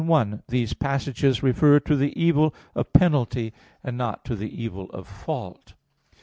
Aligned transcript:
1: 0.03 0.41
These 0.47 0.73
passages 0.73 1.43
refer 1.43 1.79
to 1.81 1.95
the 1.95 2.11
evil 2.19 2.55
of 2.73 2.91
penalty, 2.91 3.53
and 3.83 3.95
not 3.99 4.25
to 4.25 4.35
the 4.35 4.49
evil 4.49 4.89
of 4.89 5.07
fault. 5.07 5.75